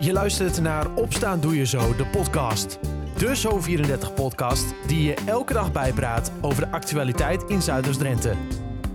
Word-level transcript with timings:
Je 0.00 0.12
luistert 0.12 0.60
naar 0.60 0.94
Opstaan 0.94 1.40
Doe 1.40 1.56
Je 1.56 1.66
Zo, 1.66 1.96
de 1.96 2.06
podcast. 2.06 2.78
De 3.16 3.36
Zo34-podcast 3.36 4.74
die 4.86 5.02
je 5.02 5.14
elke 5.26 5.52
dag 5.52 5.72
bijpraat 5.72 6.32
over 6.40 6.64
de 6.64 6.70
actualiteit 6.70 7.42
in 7.42 7.62
Zuiders-Drenthe. 7.62 8.34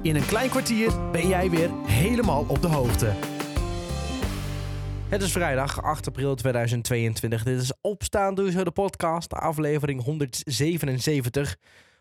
In 0.02 0.16
een 0.16 0.26
klein 0.26 0.50
kwartier 0.50 1.12
ben 1.12 1.28
jij 1.28 1.50
weer 1.50 1.70
helemaal 1.86 2.46
op 2.48 2.62
de 2.62 2.68
hoogte. 2.68 3.14
Het 5.10 5.22
is 5.22 5.32
vrijdag 5.32 5.84
8 5.84 6.08
april 6.08 6.36
2022. 6.36 7.44
Dit 7.44 7.62
is 7.62 7.74
Opstaan 7.82 8.36
Doe 8.36 8.46
Je 8.46 8.52
Zo, 8.52 8.64
de 8.64 8.72
podcast, 8.72 9.34
aflevering 9.34 10.04
177. 10.04 11.58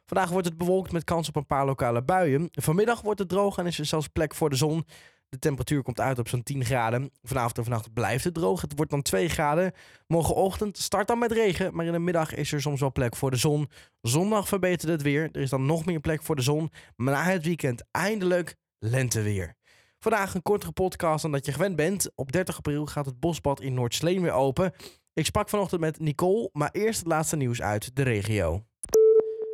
Vandaag 0.07 0.31
wordt 0.31 0.47
het 0.47 0.59
bewolkt 0.59 0.93
met 0.93 1.05
kans 1.05 1.29
op 1.29 1.37
een 1.37 1.47
paar 1.47 1.67
lokale 1.67 2.03
buien. 2.03 2.49
Vanmiddag 2.53 3.01
wordt 3.01 3.19
het 3.19 3.29
droog 3.29 3.59
en 3.59 3.67
is 3.67 3.79
er 3.79 3.87
zelfs 3.87 4.09
plek 4.09 4.35
voor 4.35 4.51
de 4.51 4.57
zon. 4.57 4.85
De 5.33 5.39
temperatuur 5.39 5.83
komt 5.83 6.01
uit 6.01 6.19
op 6.19 6.29
zo'n 6.29 6.43
10 6.43 6.65
graden. 6.65 7.11
Vanavond 7.23 7.59
en 7.59 7.65
vannacht 7.65 7.93
blijft 7.93 8.25
het 8.25 8.35
droog. 8.35 8.61
Het 8.61 8.73
wordt 8.77 8.91
dan 8.91 9.03
2 9.03 9.29
graden. 9.29 9.73
Morgenochtend 10.07 10.79
start 10.79 11.09
dan 11.09 11.19
met 11.19 11.33
regen, 11.33 11.75
maar 11.75 11.87
in 11.87 11.93
de 11.93 11.99
middag 11.99 12.35
is 12.35 12.53
er 12.53 12.61
soms 12.61 12.81
wel 12.81 12.93
plek 12.93 13.17
voor 13.17 13.31
de 13.31 13.37
zon. 13.37 13.69
Zondag 14.01 14.49
verbetert 14.49 14.91
het 14.91 15.03
weer. 15.03 15.29
Er 15.33 15.41
is 15.41 15.51
dan 15.51 15.67
nog 15.67 15.85
meer 15.85 16.01
plek 16.01 16.23
voor 16.23 16.37
de 16.37 16.43
zon. 16.43 16.71
Maar 16.97 17.15
na 17.15 17.23
het 17.23 17.45
weekend 17.45 17.85
eindelijk 17.91 18.57
lenteweer. 18.79 19.55
Vandaag 19.99 20.35
een 20.35 20.43
kortere 20.43 20.73
podcast 20.73 21.23
dan 21.23 21.33
dat 21.33 21.47
je 21.47 21.53
gewend 21.53 21.77
bent. 21.77 22.11
Op 22.15 22.33
30 22.33 22.57
april 22.57 22.87
gaat 22.87 23.07
het 23.07 23.21
bosbad 23.21 23.61
in 23.61 23.75
Noordsleen 23.75 24.23
weer 24.23 24.33
open. 24.33 24.73
Ik 25.13 25.25
sprak 25.25 25.49
vanochtend 25.49 25.81
met 25.81 26.01
Nicole, 26.01 26.51
maar 26.53 26.71
eerst 26.73 26.99
het 26.99 27.09
laatste 27.09 27.37
nieuws 27.37 27.63
uit 27.63 27.97
de 27.97 28.03
regio. 28.03 28.65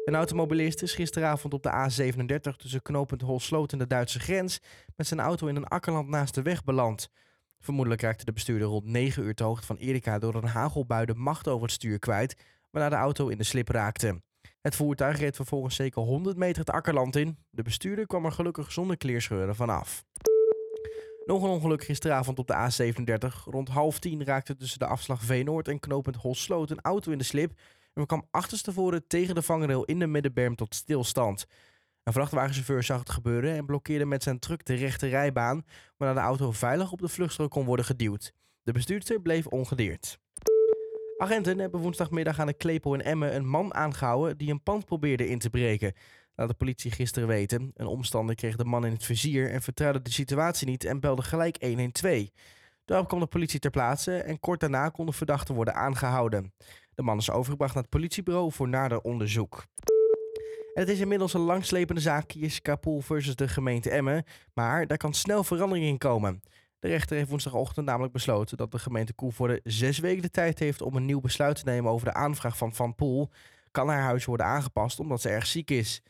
Een 0.08 0.14
automobilist 0.14 0.82
is 0.82 0.94
gisteravond 0.94 1.54
op 1.54 1.62
de 1.62 1.70
A37 1.70 2.56
tussen 2.56 2.82
knooppunt 2.82 3.20
Holsloot 3.20 3.72
en 3.72 3.78
de 3.78 3.86
Duitse 3.86 4.20
grens 4.20 4.60
met 4.96 5.06
zijn 5.06 5.20
auto 5.20 5.46
in 5.46 5.56
een 5.56 5.68
akkerland 5.68 6.08
naast 6.08 6.34
de 6.34 6.42
weg 6.42 6.64
beland. 6.64 7.10
Vermoedelijk 7.60 8.02
raakte 8.02 8.24
de 8.24 8.32
bestuurder 8.32 8.68
rond 8.68 8.84
9 8.84 9.22
uur 9.22 9.34
te 9.34 9.44
hoogte 9.44 9.66
van 9.66 9.76
Erika 9.76 10.18
door 10.18 10.34
een 10.34 10.48
hagelbui 10.48 11.06
de 11.06 11.14
macht 11.14 11.48
over 11.48 11.62
het 11.62 11.72
stuur 11.72 11.98
kwijt, 11.98 12.36
waarna 12.70 12.88
de 12.88 12.96
auto 12.96 13.28
in 13.28 13.38
de 13.38 13.44
slip 13.44 13.68
raakte. 13.68 14.22
Het 14.60 14.76
voertuig 14.76 15.18
reed 15.18 15.36
vervolgens 15.36 15.74
zeker 15.76 16.02
100 16.02 16.36
meter 16.36 16.58
het 16.58 16.70
akkerland 16.70 17.16
in. 17.16 17.38
De 17.50 17.62
bestuurder 17.62 18.06
kwam 18.06 18.24
er 18.24 18.32
gelukkig 18.32 18.72
zonder 18.72 18.96
kleerscheuren 18.96 19.56
vanaf. 19.56 20.04
Nog 21.24 21.42
een 21.42 21.50
ongeluk 21.50 21.84
gisteravond 21.84 22.38
op 22.38 22.46
de 22.46 22.54
A37. 22.54 23.44
Rond 23.44 23.68
half 23.68 23.98
tien 23.98 24.24
raakte 24.24 24.56
tussen 24.56 24.78
de 24.78 24.86
afslag 24.86 25.22
Veenoord 25.22 25.68
en 25.68 25.80
knooppunt 25.80 26.16
Holsloot 26.16 26.70
een 26.70 26.80
auto 26.80 27.12
in 27.12 27.18
de 27.18 27.24
slip 27.24 27.52
en 28.00 28.06
kwam 28.06 28.26
achterstevoren 28.30 29.06
tegen 29.06 29.34
de 29.34 29.42
vangrail 29.42 29.84
in 29.84 29.98
de 29.98 30.06
middenberm 30.06 30.56
tot 30.56 30.74
stilstand. 30.74 31.46
Een 32.02 32.12
vrachtwagenchauffeur 32.12 32.82
zag 32.82 32.98
het 32.98 33.10
gebeuren 33.10 33.54
en 33.54 33.66
blokkeerde 33.66 34.04
met 34.04 34.22
zijn 34.22 34.38
truck 34.38 34.64
de 34.64 34.74
rechte 34.74 35.06
rijbaan, 35.06 35.64
waarna 35.96 36.14
de 36.14 36.26
auto 36.26 36.52
veilig 36.52 36.92
op 36.92 37.00
de 37.00 37.08
vluchtstrook 37.08 37.50
kon 37.50 37.64
worden 37.64 37.84
geduwd. 37.84 38.32
De 38.62 38.72
bestuurder 38.72 39.20
bleef 39.20 39.46
ongedeerd. 39.46 40.18
Agenten 41.18 41.58
hebben 41.58 41.80
woensdagmiddag 41.80 42.38
aan 42.38 42.46
de 42.46 42.54
Klepel 42.54 42.94
in 42.94 43.02
Emmen 43.02 43.34
een 43.34 43.48
man 43.48 43.74
aangehouden 43.74 44.38
die 44.38 44.50
een 44.50 44.62
pand 44.62 44.84
probeerde 44.84 45.28
in 45.28 45.38
te 45.38 45.50
breken. 45.50 45.92
Laat 46.34 46.48
de 46.48 46.54
politie 46.54 46.90
gisteren 46.90 47.28
weten. 47.28 47.70
Een 47.74 47.86
omstander 47.86 48.34
kreeg 48.34 48.56
de 48.56 48.64
man 48.64 48.86
in 48.86 48.92
het 48.92 49.04
vizier 49.04 49.50
en 49.50 49.62
vertrouwde 49.62 50.02
de 50.02 50.10
situatie 50.10 50.66
niet 50.66 50.84
en 50.84 51.00
belde 51.00 51.22
gelijk 51.22 51.62
112. 51.62 52.28
Daarop 52.84 53.08
kwam 53.08 53.20
de 53.20 53.26
politie 53.26 53.60
ter 53.60 53.70
plaatse 53.70 54.16
en 54.16 54.40
kort 54.40 54.60
daarna 54.60 54.88
kon 54.88 55.06
de 55.06 55.12
verdachte 55.12 55.52
worden 55.52 55.74
aangehouden. 55.74 56.52
De 56.98 57.04
man 57.04 57.18
is 57.18 57.30
overgebracht 57.30 57.74
naar 57.74 57.82
het 57.82 57.92
politiebureau 57.92 58.52
voor 58.52 58.68
nader 58.68 59.00
onderzoek. 59.00 59.64
En 60.74 60.80
het 60.80 60.88
is 60.88 61.00
inmiddels 61.00 61.34
een 61.34 61.40
langslepende 61.40 62.00
zaak, 62.00 62.30
Jessica 62.30 62.76
Poel 62.76 63.00
versus 63.00 63.36
de 63.36 63.48
gemeente 63.48 63.90
Emmen, 63.90 64.24
maar 64.54 64.86
daar 64.86 64.96
kan 64.96 65.14
snel 65.14 65.44
verandering 65.44 65.86
in 65.86 65.98
komen. 65.98 66.42
De 66.78 66.88
rechter 66.88 67.16
heeft 67.16 67.28
woensdagochtend 67.28 67.86
namelijk 67.86 68.12
besloten 68.12 68.56
dat 68.56 68.70
de 68.70 68.78
gemeente 68.78 69.12
Koevoorde 69.12 69.60
zes 69.64 69.98
weken 69.98 70.22
de 70.22 70.30
tijd 70.30 70.58
heeft 70.58 70.82
om 70.82 70.96
een 70.96 71.04
nieuw 71.04 71.20
besluit 71.20 71.56
te 71.56 71.64
nemen 71.64 71.90
over 71.90 72.06
de 72.06 72.14
aanvraag 72.14 72.56
van 72.56 72.74
Van 72.74 72.94
Poel. 72.94 73.30
Kan 73.70 73.88
haar 73.88 74.02
huis 74.02 74.24
worden 74.24 74.46
aangepast 74.46 75.00
omdat 75.00 75.20
ze 75.20 75.28
erg 75.28 75.46
ziek 75.46 75.70
is? 75.70 76.02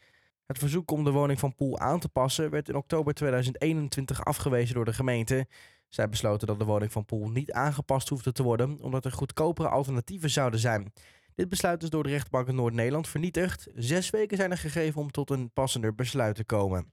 Het 0.46 0.58
verzoek 0.58 0.90
om 0.90 1.04
de 1.04 1.10
woning 1.10 1.38
van 1.38 1.54
Poel 1.54 1.78
aan 1.78 2.00
te 2.00 2.08
passen 2.08 2.50
werd 2.50 2.68
in 2.68 2.76
oktober 2.76 3.14
2021 3.14 4.24
afgewezen 4.24 4.74
door 4.74 4.84
de 4.84 4.92
gemeente. 4.92 5.46
Zij 5.88 6.08
besloten 6.08 6.46
dat 6.46 6.58
de 6.58 6.64
woning 6.64 6.92
van 6.92 7.04
Poel 7.04 7.28
niet 7.28 7.52
aangepast 7.52 8.08
hoefde 8.08 8.32
te 8.32 8.42
worden, 8.42 8.78
omdat 8.80 9.04
er 9.04 9.12
goedkopere 9.12 9.68
alternatieven 9.68 10.30
zouden 10.30 10.60
zijn. 10.60 10.92
Dit 11.34 11.48
besluit 11.48 11.82
is 11.82 11.90
door 11.90 12.02
de 12.02 12.08
rechtbank 12.08 12.48
in 12.48 12.54
Noord-Nederland 12.54 13.08
vernietigd. 13.08 13.68
Zes 13.74 14.10
weken 14.10 14.36
zijn 14.36 14.50
er 14.50 14.58
gegeven 14.58 15.00
om 15.00 15.10
tot 15.10 15.30
een 15.30 15.50
passender 15.52 15.94
besluit 15.94 16.34
te 16.34 16.44
komen. 16.44 16.92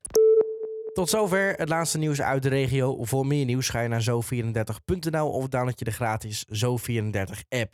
Tot 0.93 1.09
zover 1.09 1.53
het 1.53 1.69
laatste 1.69 1.97
nieuws 1.97 2.21
uit 2.21 2.43
de 2.43 2.49
regio. 2.49 3.03
Voor 3.03 3.27
meer 3.27 3.45
nieuws 3.45 3.69
ga 3.69 3.81
je 3.81 3.87
naar 3.87 4.03
zo34.nl 4.03 5.29
of 5.31 5.47
download 5.47 5.79
je 5.79 5.85
de 5.85 5.91
gratis 5.91 6.45
Zo34-app. 6.45 7.73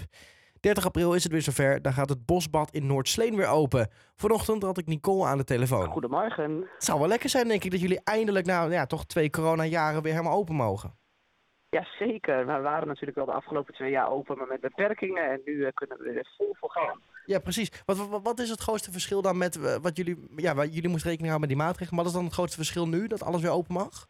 30 0.59 0.85
april 0.85 1.13
is 1.13 1.23
het 1.23 1.31
weer 1.31 1.41
zover. 1.41 1.81
Dan 1.81 1.93
gaat 1.93 2.09
het 2.09 2.25
bosbad 2.25 2.71
in 2.71 2.85
Noordsleen 2.85 3.35
weer 3.35 3.47
open. 3.47 3.89
Vanochtend 4.15 4.63
had 4.63 4.77
ik 4.77 4.87
Nicole 4.87 5.25
aan 5.25 5.37
de 5.37 5.43
telefoon. 5.43 5.91
Goedemorgen. 5.91 6.67
Het 6.73 6.83
zou 6.83 6.99
wel 6.99 7.07
lekker 7.07 7.29
zijn, 7.29 7.47
denk 7.47 7.63
ik, 7.63 7.71
dat 7.71 7.79
jullie 7.79 8.01
eindelijk 8.03 8.45
na 8.45 8.63
ja, 8.63 8.85
toch 8.85 9.05
twee 9.05 9.29
coronajaren 9.29 10.01
weer 10.01 10.11
helemaal 10.13 10.37
open 10.37 10.55
mogen. 10.55 10.99
Ja, 11.77 11.87
zeker. 11.99 12.45
Maar 12.45 12.57
we 12.57 12.63
waren 12.63 12.87
natuurlijk 12.87 13.17
wel 13.17 13.25
de 13.25 13.31
afgelopen 13.31 13.73
twee 13.73 13.91
jaar 13.91 14.09
open, 14.09 14.37
maar 14.37 14.47
met 14.47 14.61
beperkingen. 14.61 15.29
En 15.31 15.41
nu 15.45 15.65
eh, 15.65 15.71
kunnen 15.73 15.97
we 15.97 16.09
er 16.09 16.33
vol 16.37 16.55
voor 16.59 16.71
gaan. 16.71 17.01
Ja, 17.25 17.39
precies. 17.39 17.83
Wat, 17.85 18.07
wat, 18.07 18.21
wat 18.23 18.39
is 18.39 18.49
het 18.49 18.59
grootste 18.59 18.91
verschil 18.91 19.21
dan 19.21 19.37
met 19.37 19.55
eh, 19.55 19.75
wat 19.81 19.97
jullie... 19.97 20.27
Ja, 20.35 20.55
wat, 20.55 20.73
jullie 20.73 20.89
moesten 20.89 21.09
rekening 21.09 21.31
houden 21.31 21.39
met 21.39 21.57
die 21.57 21.67
maatregelen. 21.67 21.95
Maar 21.95 22.03
wat 22.03 22.13
is 22.13 22.19
dan 22.19 22.27
het 22.27 22.33
grootste 22.33 22.57
verschil 22.57 22.87
nu, 22.87 23.07
dat 23.07 23.23
alles 23.23 23.41
weer 23.41 23.51
open 23.51 23.73
mag? 23.73 24.07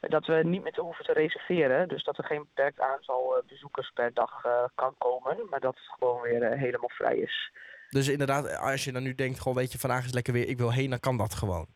Dat 0.00 0.26
we 0.26 0.40
niet 0.44 0.62
meer 0.62 0.80
hoeven 0.80 1.04
te 1.04 1.12
reserveren. 1.12 1.88
Dus 1.88 2.04
dat 2.04 2.18
er 2.18 2.24
geen 2.24 2.46
beperkt 2.54 2.80
aantal 2.80 3.36
eh, 3.36 3.48
bezoekers 3.48 3.90
per 3.90 4.14
dag 4.14 4.42
kan 4.74 4.94
komen. 4.98 5.36
Maar 5.50 5.60
dat 5.60 5.74
het 5.74 5.94
gewoon 5.98 6.20
weer 6.20 6.58
helemaal 6.58 6.90
vrij 6.90 7.16
is. 7.16 7.52
Dus 7.88 8.08
inderdaad, 8.08 8.58
als 8.58 8.84
je 8.84 8.92
dan 8.92 9.02
nu 9.02 9.14
denkt, 9.14 9.40
gewoon 9.40 9.56
weet 9.56 9.72
je, 9.72 9.78
vandaag 9.78 10.04
is 10.04 10.12
lekker 10.12 10.32
weer, 10.32 10.48
ik 10.48 10.58
wil 10.58 10.72
heen, 10.72 10.90
dan 10.90 11.00
kan 11.00 11.16
dat 11.16 11.34
gewoon. 11.34 11.66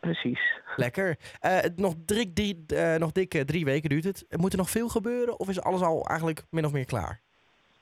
Precies. 0.00 0.53
Lekker. 0.76 1.18
Uh, 1.42 1.58
nog, 1.76 1.94
drie, 2.06 2.32
drie, 2.32 2.64
uh, 2.68 2.94
nog 2.94 3.12
dikke 3.12 3.44
drie 3.44 3.64
weken 3.64 3.88
duurt 3.88 4.04
het. 4.04 4.24
Moet 4.30 4.52
er 4.52 4.58
nog 4.58 4.70
veel 4.70 4.88
gebeuren 4.88 5.38
of 5.38 5.48
is 5.48 5.62
alles 5.62 5.82
al 5.82 6.06
eigenlijk 6.06 6.42
min 6.50 6.64
of 6.64 6.72
meer 6.72 6.84
klaar? 6.84 7.20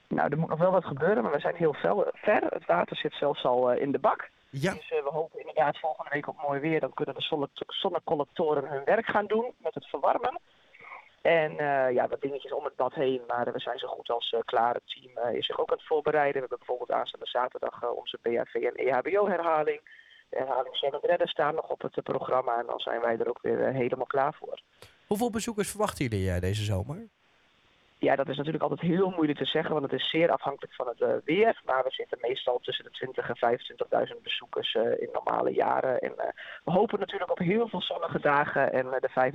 Nou, 0.08 0.30
er 0.30 0.38
moet 0.38 0.48
nog 0.48 0.58
wel 0.58 0.70
wat 0.70 0.84
gebeuren, 0.84 1.22
maar 1.22 1.32
we 1.32 1.40
zijn 1.40 1.54
heel 1.54 1.74
ver. 2.12 2.44
Het 2.48 2.66
water 2.66 2.96
zit 2.96 3.12
zelfs 3.12 3.44
al 3.44 3.72
in 3.72 3.92
de 3.92 3.98
bak. 3.98 4.30
Ja. 4.50 4.72
Dus 4.72 4.88
we 4.88 5.10
hopen 5.10 5.38
inderdaad 5.38 5.78
volgende 5.78 6.10
week 6.10 6.28
op 6.28 6.42
mooi 6.42 6.60
weer. 6.60 6.80
Dan 6.80 6.94
kunnen 6.94 7.14
de 7.14 7.22
zonne 7.22 7.48
zonnecollectoren 7.66 8.68
hun 8.68 8.84
werk 8.84 9.06
gaan 9.06 9.26
doen 9.26 9.52
met 9.56 9.74
het 9.74 9.86
verwarmen. 9.86 10.40
En 11.22 11.52
ja, 11.94 12.08
wat 12.08 12.20
dingetjes 12.20 12.52
om 12.52 12.64
het 12.64 12.76
bad 12.76 12.94
heen, 12.94 13.20
maar 13.26 13.52
we 13.52 13.60
zijn 13.60 13.78
zo 13.78 13.88
goed 13.88 14.10
als 14.10 14.36
klaar. 14.44 14.74
Het 14.74 14.82
team 14.86 15.34
is 15.34 15.46
zich 15.46 15.60
ook 15.60 15.70
aan 15.70 15.76
het 15.76 15.86
voorbereiden. 15.86 16.32
We 16.32 16.38
hebben 16.40 16.58
bijvoorbeeld 16.58 16.98
aanstaande 16.98 17.26
zaterdag 17.26 17.90
onze 17.90 18.18
BHV 18.22 18.54
en 18.54 18.74
EHBO-herhaling 18.74 19.80
herhaling 20.36 20.76
7 20.76 21.00
redden 21.02 21.28
staan 21.28 21.54
nog 21.54 21.68
op 21.68 21.82
het 21.82 22.02
programma. 22.02 22.58
En 22.58 22.66
dan 22.66 22.78
zijn 22.78 23.00
wij 23.00 23.18
er 23.18 23.28
ook 23.28 23.42
weer 23.42 23.66
eh, 23.66 23.74
helemaal 23.74 24.06
klaar 24.06 24.34
voor. 24.34 24.60
Hoeveel 25.06 25.30
bezoekers 25.30 25.70
verwachten 25.70 26.08
jullie 26.08 26.30
eh, 26.30 26.40
deze 26.40 26.64
zomer? 26.64 27.08
Ja, 27.98 28.16
dat 28.16 28.28
is 28.28 28.36
natuurlijk 28.36 28.62
altijd 28.62 28.80
heel 28.80 29.10
moeilijk 29.10 29.38
te 29.38 29.44
zeggen, 29.44 29.72
want 29.72 29.90
het 29.90 30.00
is 30.00 30.10
zeer 30.10 30.30
afhankelijk 30.30 30.74
van 30.74 30.88
het 30.88 31.00
uh, 31.00 31.08
weer. 31.24 31.60
Maar 31.64 31.84
we 31.84 31.90
zitten 31.90 32.18
meestal 32.20 32.58
tussen 32.58 32.84
de 32.84 32.90
20 32.90 33.28
en 33.28 33.58
25.000 34.14 34.22
bezoekers 34.22 34.74
uh, 34.74 34.82
in 34.82 35.08
normale 35.12 35.50
jaren. 35.50 35.98
En 35.98 36.12
uh, 36.18 36.24
we 36.64 36.70
hopen 36.70 36.98
natuurlijk 36.98 37.30
op 37.30 37.38
heel 37.38 37.68
veel 37.68 37.82
zonnige 37.82 38.20
dagen 38.20 38.72
en 38.72 38.86
de 38.86 39.32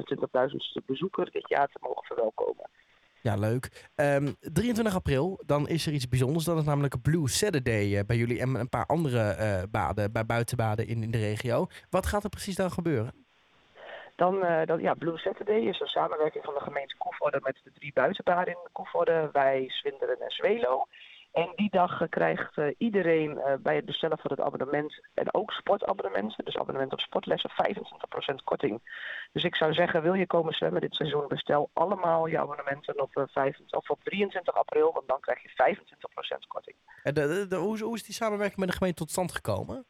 25.000ste 0.51 0.85
bezoeker 0.85 1.31
dit 1.31 1.49
jaar 1.49 1.67
te 1.67 1.79
mogen 1.81 2.03
verwelkomen. 2.05 2.69
Ja, 3.21 3.35
leuk. 3.35 3.89
Um, 3.95 4.35
23 4.39 4.95
april, 4.95 5.43
dan 5.45 5.67
is 5.67 5.87
er 5.87 5.93
iets 5.93 6.07
bijzonders. 6.07 6.45
Dat 6.45 6.57
is 6.57 6.63
namelijk 6.63 7.01
Blue 7.01 7.29
Saturday 7.29 7.85
uh, 7.85 7.99
bij 8.07 8.17
jullie 8.17 8.39
en 8.39 8.55
een 8.55 8.69
paar 8.69 8.85
andere 8.85 9.35
uh, 9.39 9.63
baden, 9.71 10.11
bij 10.11 10.25
buitenbaden 10.25 10.87
in, 10.87 11.03
in 11.03 11.11
de 11.11 11.17
regio. 11.17 11.67
Wat 11.89 12.05
gaat 12.05 12.23
er 12.23 12.29
precies 12.29 12.55
dan 12.55 12.71
gebeuren? 12.71 13.25
Dan, 14.15 14.35
uh, 14.35 14.65
dan, 14.65 14.79
ja, 14.81 14.93
Blue 14.93 15.17
Saturday 15.17 15.59
is 15.59 15.79
een 15.79 15.87
samenwerking 15.87 16.43
van 16.43 16.53
de 16.53 16.59
gemeente 16.59 16.95
Koevoorde 16.97 17.39
met 17.43 17.59
de 17.63 17.71
drie 17.73 17.93
buitenbaden 17.93 18.53
in 18.53 18.69
Koevoorde, 18.71 19.29
wij, 19.31 19.65
Zwinderen 19.67 20.21
en 20.21 20.31
Zwelo. 20.31 20.85
En 21.37 21.51
die 21.55 21.69
dag 21.69 22.09
krijgt 22.09 22.57
uh, 22.57 22.65
iedereen 22.77 23.31
uh, 23.31 23.53
bij 23.59 23.75
het 23.75 23.85
bestellen 23.85 24.17
van 24.17 24.31
het 24.31 24.39
abonnement 24.39 25.01
en 25.13 25.33
ook 25.33 25.51
sportabonnementen, 25.51 26.45
dus 26.45 26.57
abonnement 26.57 26.93
op 26.93 26.99
sportlessen, 26.99 27.49
25% 27.51 28.43
korting. 28.43 28.81
Dus 29.31 29.43
ik 29.43 29.55
zou 29.55 29.73
zeggen, 29.73 30.01
wil 30.01 30.13
je 30.13 30.27
komen 30.27 30.53
zwemmen 30.53 30.81
dit 30.81 30.95
seizoen, 30.95 31.27
bestel 31.27 31.69
allemaal 31.73 32.27
je 32.27 32.39
abonnementen 32.39 33.01
op, 33.01 33.09
25, 33.13 33.79
of 33.79 33.89
op 33.89 34.03
23 34.03 34.55
april, 34.55 34.93
want 34.93 35.07
dan 35.07 35.19
krijg 35.19 35.41
je 35.41 35.75
25% 36.43 36.47
korting. 36.47 36.75
En 37.03 37.13
de, 37.13 37.55
hoe, 37.55 37.83
hoe, 37.83 37.95
is 37.95 38.03
die 38.03 38.13
samenwerking 38.13 38.59
met 38.59 38.69
de 38.69 38.75
gemeente 38.75 38.99
tot 38.99 39.11
stand 39.11 39.31
gekomen? 39.31 39.85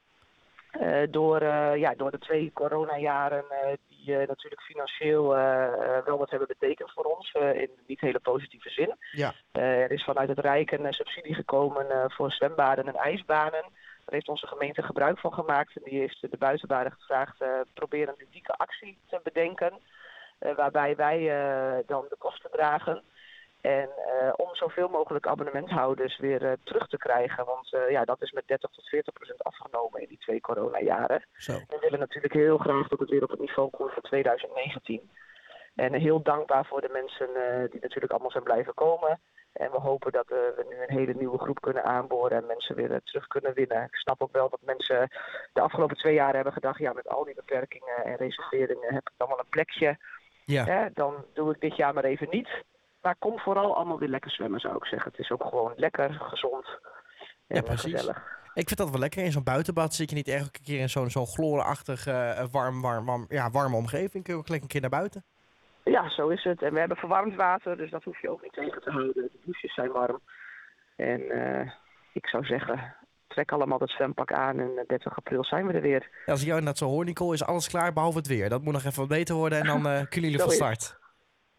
Door, 1.09 1.43
ja, 1.77 1.93
door 1.95 2.11
de 2.11 2.19
twee 2.19 2.51
coronajaren 2.53 3.45
die 3.87 4.15
natuurlijk 4.15 4.61
financieel 4.61 5.27
wel 6.05 6.17
wat 6.17 6.29
hebben 6.29 6.47
betekend 6.47 6.91
voor 6.91 7.03
ons, 7.03 7.31
in 7.33 7.69
niet 7.87 7.99
hele 7.99 8.19
positieve 8.19 8.69
zin. 8.69 8.95
Ja. 9.11 9.33
er 9.51 9.91
is 9.91 10.03
vanuit 10.03 10.29
het 10.29 10.39
Rijk 10.39 10.71
een 10.71 10.93
subsidie 10.93 11.35
gekomen 11.35 12.11
voor 12.11 12.31
zwembaden 12.31 12.87
en 12.87 12.95
ijsbanen. 12.95 13.65
Daar 14.05 14.15
heeft 14.15 14.27
onze 14.27 14.47
gemeente 14.47 14.81
gebruik 14.81 15.19
van 15.19 15.33
gemaakt. 15.33 15.75
En 15.75 15.81
die 15.83 15.99
heeft 15.99 16.21
de 16.21 16.37
buitenbaden 16.37 16.91
gevraagd 16.91 17.37
proberen 17.73 18.07
een 18.07 18.25
ludieke 18.25 18.53
actie 18.53 18.97
te 19.09 19.19
bedenken. 19.23 19.79
Waarbij 20.39 20.95
wij 20.95 21.19
dan 21.85 22.05
de 22.09 22.15
kosten 22.17 22.51
dragen. 22.51 23.03
En 23.67 23.89
uh, 23.97 24.33
om 24.35 24.55
zoveel 24.55 24.89
mogelijk 24.89 25.27
abonnementhouders 25.27 26.17
weer 26.17 26.43
uh, 26.43 26.51
terug 26.63 26.87
te 26.87 26.97
krijgen. 26.97 27.45
Want 27.45 27.73
uh, 27.73 27.89
ja, 27.89 28.05
dat 28.05 28.21
is 28.21 28.31
met 28.31 28.47
30 28.47 28.69
tot 28.69 28.89
40 28.89 29.13
procent 29.13 29.43
afgenomen 29.43 30.01
in 30.01 30.07
die 30.07 30.17
twee 30.17 30.41
coronajaren. 30.41 31.25
Zo. 31.33 31.53
We 31.53 31.77
willen 31.81 31.99
natuurlijk 31.99 32.33
heel 32.33 32.57
graag 32.57 32.87
dat 32.87 32.99
het 32.99 33.09
weer 33.09 33.23
op 33.23 33.29
het 33.29 33.39
niveau 33.39 33.69
komt 33.69 33.93
van 33.93 34.03
2019. 34.03 35.09
En 35.75 35.93
heel 35.93 36.21
dankbaar 36.21 36.65
voor 36.65 36.81
de 36.81 36.89
mensen 36.91 37.29
die 37.71 37.81
natuurlijk 37.81 38.11
allemaal 38.11 38.31
zijn 38.31 38.43
blijven 38.43 38.73
komen. 38.73 39.19
En 39.53 39.71
we 39.71 39.77
hopen 39.77 40.11
dat 40.11 40.27
we 40.27 40.65
nu 40.69 40.75
een 40.75 40.97
hele 40.97 41.13
nieuwe 41.13 41.37
groep 41.37 41.61
kunnen 41.61 41.83
aanboren 41.83 42.37
en 42.37 42.45
mensen 42.45 42.75
weer 42.75 43.01
terug 43.03 43.27
kunnen 43.27 43.53
winnen. 43.53 43.83
Ik 43.83 43.95
snap 43.95 44.21
ook 44.21 44.31
wel 44.31 44.49
dat 44.49 44.61
mensen 44.61 45.09
de 45.53 45.61
afgelopen 45.61 45.97
twee 45.97 46.13
jaar 46.13 46.35
hebben 46.35 46.53
gedacht, 46.53 46.79
ja, 46.79 46.93
met 46.93 47.07
al 47.07 47.23
die 47.23 47.35
beperkingen 47.35 48.03
en 48.03 48.15
reserveringen 48.15 48.93
heb 48.93 49.09
ik 49.09 49.17
dan 49.17 49.27
wel 49.27 49.39
een 49.39 49.49
plekje. 49.49 49.97
Ja. 50.45 50.89
Dan 50.93 51.25
doe 51.33 51.53
ik 51.53 51.61
dit 51.61 51.75
jaar 51.75 51.93
maar 51.93 52.03
even 52.03 52.27
niet. 52.29 52.49
Maar 53.07 53.15
kom 53.19 53.39
vooral 53.39 53.75
allemaal 53.75 53.99
weer 53.99 54.09
lekker 54.09 54.31
zwemmen, 54.31 54.59
zou 54.59 54.75
ik 54.75 54.85
zeggen. 54.85 55.11
Het 55.11 55.19
is 55.19 55.31
ook 55.31 55.43
gewoon 55.43 55.73
lekker, 55.75 56.13
gezond 56.13 56.65
en 57.47 57.55
Ja, 57.55 57.61
precies. 57.61 57.91
gezellig. 57.91 58.17
Ik 58.53 58.67
vind 58.67 58.77
dat 58.77 58.89
wel 58.89 58.99
lekker. 58.99 59.23
In 59.23 59.31
zo'n 59.31 59.43
buitenbad 59.43 59.93
zit 59.93 60.09
je 60.09 60.15
niet 60.15 60.27
elke 60.27 60.61
keer 60.61 60.79
in 60.79 60.89
zo'n 60.89 61.09
zo'n 61.09 61.25
chlorenachtig 61.27 62.07
eh, 62.07 62.45
warm, 62.51 62.81
warm, 62.81 63.05
warm, 63.05 63.25
ja, 63.29 63.49
warme 63.49 63.75
omgeving. 63.75 64.23
Kun 64.23 64.33
je 64.33 64.39
ook 64.39 64.47
lekker 64.47 64.61
een 64.61 64.71
keer 64.71 64.81
naar 64.81 64.99
buiten. 64.99 65.23
Ja, 65.83 66.09
zo 66.09 66.27
is 66.27 66.43
het. 66.43 66.61
En 66.61 66.73
we 66.73 66.79
hebben 66.79 66.97
verwarmd 66.97 67.35
water, 67.35 67.77
dus 67.77 67.91
dat 67.91 68.03
hoef 68.03 68.21
je 68.21 68.29
ook 68.29 68.41
niet 68.41 68.53
tegen 68.53 68.81
te 68.81 68.89
houden. 68.91 69.13
De 69.13 69.39
douches 69.45 69.73
zijn 69.73 69.91
warm. 69.91 70.19
En 70.95 71.21
eh, 71.29 71.71
ik 72.13 72.27
zou 72.27 72.45
zeggen, 72.45 72.95
trek 73.27 73.51
allemaal 73.51 73.77
dat 73.77 73.89
zwempak 73.89 74.31
aan 74.31 74.59
en 74.59 74.71
eh, 74.77 74.87
30 74.87 75.15
april 75.17 75.43
zijn 75.43 75.67
we 75.67 75.73
er 75.73 75.81
weer. 75.81 76.09
Ja, 76.25 76.31
als 76.31 76.41
ik 76.41 76.47
jou 76.47 76.61
net 76.61 76.77
zo 76.77 76.85
hoor, 76.85 77.05
Nicole, 77.05 77.33
is 77.33 77.43
alles 77.43 77.67
klaar 77.67 77.93
behalve 77.93 78.17
het 78.17 78.27
weer. 78.27 78.49
Dat 78.49 78.61
moet 78.61 78.73
nog 78.73 78.83
even 78.83 78.99
wat 78.99 79.07
beter 79.07 79.35
worden 79.35 79.59
en 79.59 79.65
dan 79.65 79.87
eh, 79.87 80.07
kunnen 80.09 80.29
jullie 80.29 80.39
van 80.45 80.51
start. 80.51 81.05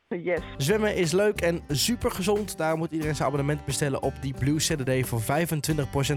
Yes. 0.22 0.40
Zwemmen 0.56 0.96
is 0.96 1.12
leuk 1.12 1.40
en 1.40 1.60
super 1.68 2.10
gezond. 2.10 2.56
Daar 2.56 2.76
moet 2.76 2.90
iedereen 2.90 3.14
zijn 3.14 3.28
abonnement 3.28 3.64
bestellen 3.64 4.02
op 4.02 4.14
die 4.20 4.34
Blue 4.38 4.60
Saturday 4.60 5.04
voor 5.04 5.22
25% 5.22 5.24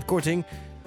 korting. 0.06 0.46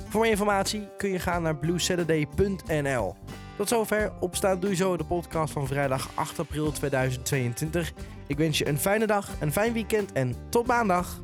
Voor 0.09 0.21
meer 0.21 0.31
informatie 0.31 0.89
kun 0.97 1.11
je 1.11 1.19
gaan 1.19 1.43
naar 1.43 1.56
bluesaturday.nl. 1.56 3.15
Tot 3.56 3.69
zover 3.69 4.12
Opstaan 4.21 4.61
Doe 4.61 4.71
Je 4.71 4.77
Zo, 4.77 4.97
de 4.97 5.05
podcast 5.05 5.53
van 5.53 5.67
vrijdag 5.67 6.11
8 6.15 6.39
april 6.39 6.73
2022. 6.73 7.93
Ik 8.27 8.37
wens 8.37 8.59
je 8.59 8.69
een 8.69 8.79
fijne 8.79 9.07
dag, 9.07 9.31
een 9.41 9.53
fijn 9.53 9.73
weekend 9.73 10.12
en 10.12 10.35
tot 10.49 10.67
maandag. 10.67 11.21